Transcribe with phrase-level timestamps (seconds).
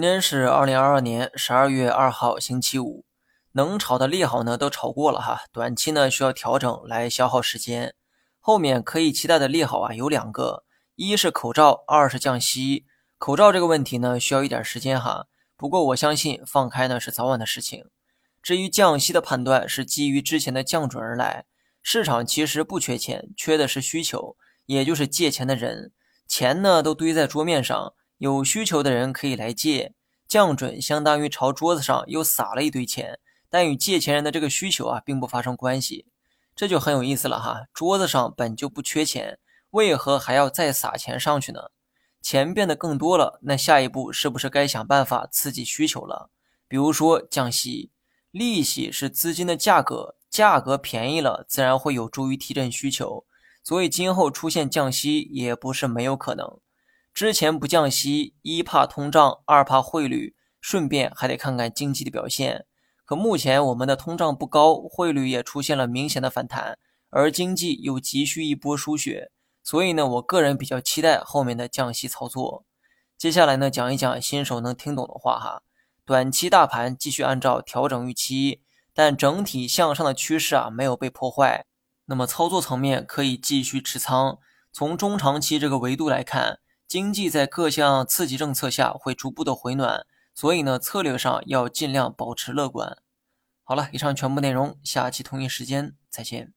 [0.00, 3.04] 今天是二零二二年十二月二号，星期五。
[3.52, 5.42] 能炒的利好呢，都炒过了哈。
[5.52, 7.94] 短期呢，需要调整来消耗时间。
[8.38, 10.64] 后面可以期待的利好啊，有两个：
[10.96, 12.86] 一是口罩，二是降息。
[13.18, 15.26] 口罩这个问题呢，需要一点时间哈。
[15.54, 17.84] 不过我相信放开呢是早晚的事情。
[18.42, 21.44] 至于降息的判断，是基于之前的降准而来。
[21.82, 25.92] 市场其实不缺钱，缺的是需求，也就是借钱的人。
[26.26, 27.92] 钱呢都堆在桌面上。
[28.20, 29.94] 有需求的人可以来借，
[30.28, 33.18] 降准相当于朝桌子上又撒了一堆钱，
[33.48, 36.04] 但与借钱人的这个需求啊并不发生关系，
[36.54, 37.62] 这就很有意思了哈。
[37.72, 39.38] 桌子上本就不缺钱，
[39.70, 41.70] 为何还要再撒钱上去呢？
[42.20, 46.28] 钱变得更多了，那下一步是不是该想办法刺激需求了？
[46.68, 47.90] 比如说降息，
[48.30, 53.24] 利息是资金的价格，价格便宜了，自然会有助于提振需求，
[53.64, 56.60] 所以今后出现降息也不是没有可能。
[57.20, 62.64] 之前不降息，一怕通胀，二怕汇率，顺便还得看看经济的表现。
[63.04, 66.78] 可目前我们的通胀不高，汇率也出现了明显的反弹，
[67.10, 69.30] 而经济又急需一波输血，
[69.62, 72.64] 所以呢，我个人比较期待后面的降息操作。
[73.18, 75.62] 接下来呢，讲一讲新手能听懂的话哈。
[76.06, 78.62] 短期大盘继续按照调整预期，
[78.94, 81.66] 但整体向上的趋势啊没有被破坏。
[82.06, 84.38] 那么操作层面可以继续持仓。
[84.72, 86.60] 从中长期这个维度来看。
[86.90, 92.98] 经济在各项刺激政策下会逐步的回暖，所以呢，策略上要尽量保持乐观。
[93.62, 96.52] 好了，以上全部内容，下期同一时间再见。